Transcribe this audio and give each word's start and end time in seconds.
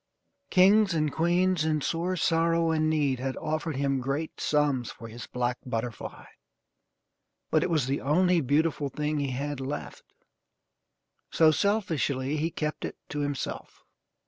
Kings 0.49 0.95
and 0.95 1.11
queens, 1.13 1.63
in 1.63 1.79
sore 1.81 2.15
sorrow 2.15 2.71
and 2.71 2.89
need, 2.89 3.19
had 3.19 3.37
offered 3.37 3.75
him 3.75 4.01
great 4.01 4.39
sums 4.41 4.89
for 4.89 5.07
his 5.07 5.27
black 5.27 5.59
butterfly, 5.63 6.25
but 7.51 7.61
it 7.61 7.69
was 7.69 7.85
the 7.85 8.01
only 8.01 8.41
beautiful 8.41 8.89
thing 8.89 9.19
he 9.19 9.29
had 9.29 9.59
left 9.59 10.01
so, 11.29 11.51
selfishly, 11.51 12.35
he 12.37 12.49
kept 12.49 12.83
it 12.83 12.97
to 13.09 13.19
himself. 13.19 13.83